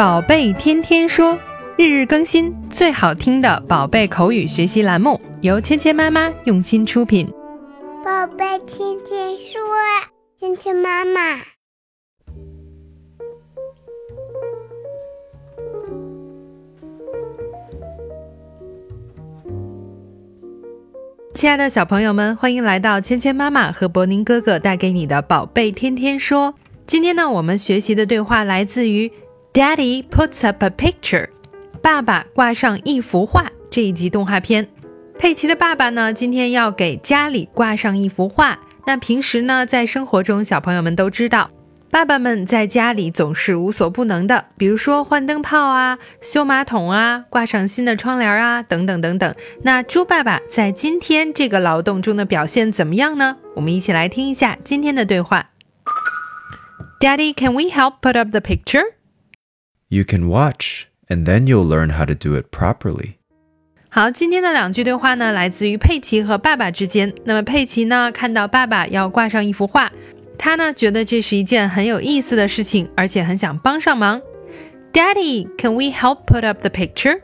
[0.00, 1.38] 宝贝天天说，
[1.76, 7.28] 日日更新，最好听的宝贝口语学习栏目，由芊芊妈妈用心出品。
[8.02, 9.60] 宝贝天天说，
[10.38, 11.42] 芊芊妈妈。
[21.34, 26.54] 亲爱的小朋友们，欢迎来到芊芊妈妈和博宁哥哥带给你的宝贝天天说。
[26.86, 29.12] 今天呢，我们学习的对话来自于
[29.52, 31.28] Daddy puts up a picture，
[31.82, 34.68] 爸爸挂上一幅画这一集动画片。
[35.18, 38.56] 佩奇的爸爸呢，今天要给家里挂上一幅画。
[38.86, 41.50] 那平时呢，在生活中，小朋友们都知道。
[41.90, 49.34] 爸爸们在家里总是无所不能的，比如说换灯泡啊、修马桶啊、挂上新的窗帘啊，等等等等。
[49.62, 53.36] 那猪爸爸在今天这个劳动中的表现怎么样呢？
[53.56, 55.50] 我们一起来听一下今天的对话。
[57.00, 58.84] Daddy, can we help put up the picture?
[59.89, 63.15] You can watch, and then you'll learn how to do it properly.
[63.89, 67.13] 好，今天的两句对话呢，来自于佩奇和爸爸之间。
[67.23, 69.91] 那么佩奇呢，看到爸爸要挂上一幅画。
[70.37, 74.21] 他呢觉得这是一件很有意思的事情，而且很想帮上忙。
[74.91, 77.21] Daddy, can we help put up the picture?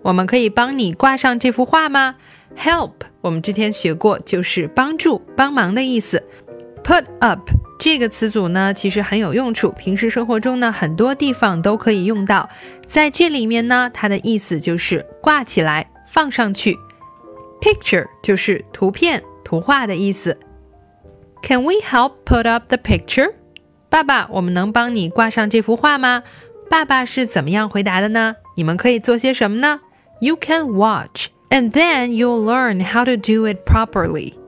[0.00, 2.16] 我们可以帮你挂上这幅画吗？
[2.56, 6.22] Help，我们之前学过，就是帮助、帮忙的意思。
[6.83, 12.49] Put up 这个词组呢，其实很有用处，平时生活中呢，很多地方都可以用到。
[12.87, 16.77] 在这里面呢，它的意思就是挂起来、放上去。
[17.61, 20.37] Picture 就是图片、图画的意思。
[21.43, 23.33] Can we help put up the picture？
[23.89, 26.23] 爸爸，我们能帮你挂上这幅画吗？
[26.69, 28.35] 爸爸是怎么样回答的呢？
[28.55, 29.79] 你们可以做些什么呢
[30.19, 34.38] ？You can watch, and then you'll learn how to do it properly。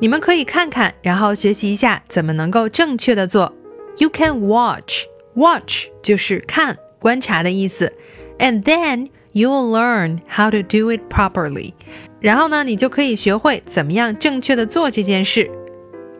[0.00, 3.52] 你们可以看看，然后学习一下怎么能够正确的做。
[3.98, 5.04] You can watch,
[5.34, 7.92] watch 就是看、观察的意思
[8.38, 11.72] ，and then you'll learn how to do it properly。
[12.20, 15.50] 然后呢，你就可以学会怎么样正确的做这件事。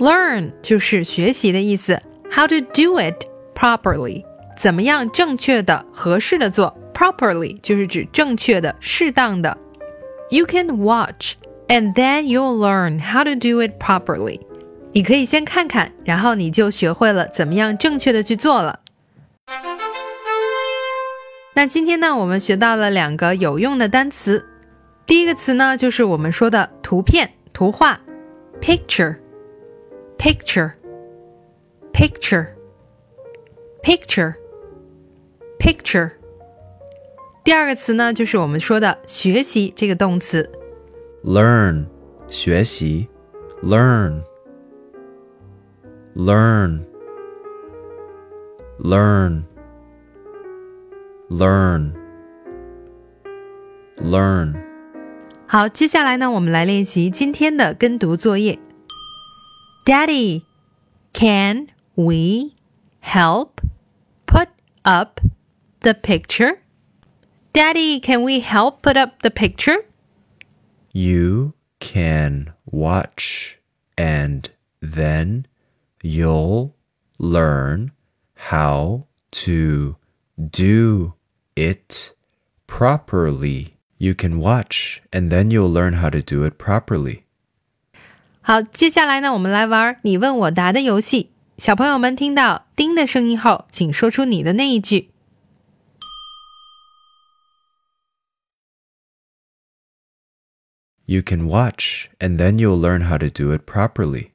[0.00, 2.00] Learn 就是学习的意思
[2.32, 4.24] ，How to do it properly，
[4.56, 9.56] 怎么样正确的、合适的做？Properly 就是指正确的、适当的。
[10.30, 11.34] You can watch
[11.68, 14.40] and then you'll learn how to do it properly。
[14.92, 18.80] 你可以先看看，然后你就学会了怎么样正确的去做了。
[21.54, 24.44] 那今天呢，我们学到了两个有用的单词。
[25.06, 28.00] 第一个词呢，就是我们说的图片、图画
[28.60, 29.16] ，picture。
[30.18, 30.72] picture,
[31.92, 32.48] picture,
[33.84, 34.34] picture,
[35.60, 36.10] picture。
[37.44, 40.50] 第二个词呢，就是我们说的学习这个动词
[41.23, 41.85] ，learn
[42.27, 43.07] 学习，
[43.61, 44.21] learn,
[46.15, 46.81] learn,
[48.79, 49.43] learn,
[51.29, 51.93] learn,
[53.97, 54.55] learn。
[55.47, 58.59] 好，接下来呢，我们来练习今天的跟读作业。
[59.85, 60.43] Daddy,
[61.13, 62.53] can we
[63.03, 63.61] help
[64.25, 64.47] put
[64.81, 65.19] up
[65.81, 66.57] the picture?
[67.53, 69.83] Daddy, can we help put up the picture?
[70.91, 73.57] You can watch
[73.95, 74.43] and
[74.81, 75.45] then
[76.01, 76.73] you'll
[77.17, 77.91] learn
[78.49, 79.95] how to
[80.37, 81.13] do
[81.55, 82.13] it
[82.67, 83.73] properly.
[83.97, 87.23] You can watch and then you'll learn how to do it properly.
[88.41, 91.29] 好，接下来呢，我们来玩你问我答的游戏。
[91.57, 95.11] 小朋友们听到“叮”的声音后，请说出你的那一句。
[101.07, 104.31] You can watch, and then you'll learn how to do it properly.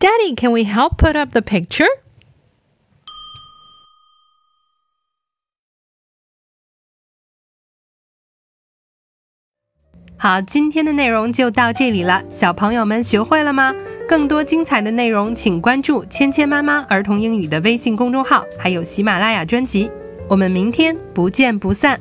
[0.00, 1.88] Daddy, can we help put up the picture?
[10.16, 13.72] 好，今天的内容就到这里了，小朋友们学会了吗？
[14.08, 19.90] 更多精彩的内容，请关注“芊芊妈妈儿童英语”的微信公众号，还有喜马拉雅专辑。
[20.28, 22.00] 我们明天不见不散。